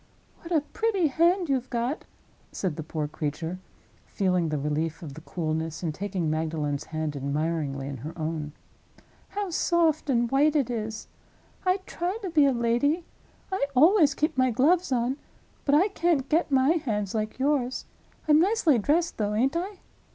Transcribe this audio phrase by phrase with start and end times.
[0.39, 2.05] "What a pretty hand you've got!"
[2.51, 3.59] said the poor creature,
[4.07, 8.53] feeling the relief of the coolness and taking Magdalen's hand, admiringly, in her own.
[9.29, 11.07] "How soft and white it is!
[11.67, 13.05] I try to be a lady;
[13.51, 17.85] I always keep my gloves on—but I can't get my hands like yours.
[18.27, 19.81] I'm nicely dressed, though, ain't I?